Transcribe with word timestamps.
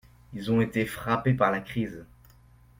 Ils 0.33 0.51
ont 0.51 0.61
été 0.61 0.87
frappés 0.87 1.35
par 1.35 1.51
la 1.51 1.59
crise. 1.59 2.07